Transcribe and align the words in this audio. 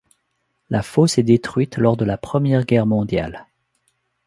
La 0.71 0.81
fosse 0.81 1.19
est 1.19 1.23
détruite 1.23 1.77
lors 1.77 1.95
de 1.95 2.05
la 2.05 2.17
Première 2.17 2.65
Guerre 2.65 2.87
mondiale. 2.87 3.45